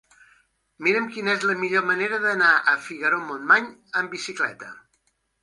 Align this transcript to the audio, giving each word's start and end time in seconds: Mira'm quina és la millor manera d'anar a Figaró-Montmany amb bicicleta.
Mira'm 0.85 1.09
quina 1.17 1.35
és 1.39 1.45
la 1.49 1.55
millor 1.63 1.85
manera 1.89 2.19
d'anar 2.23 2.49
a 2.73 2.75
Figaró-Montmany 2.87 3.69
amb 4.03 4.17
bicicleta. 4.19 4.73